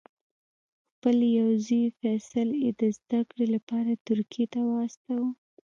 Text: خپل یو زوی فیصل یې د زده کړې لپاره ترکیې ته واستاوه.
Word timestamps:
خپل 0.91 1.17
یو 1.39 1.49
زوی 1.65 1.85
فیصل 1.99 2.49
یې 2.63 2.71
د 2.81 2.81
زده 2.97 3.19
کړې 3.29 3.45
لپاره 3.55 3.91
ترکیې 4.07 4.45
ته 4.53 4.59
واستاوه. 4.69 5.29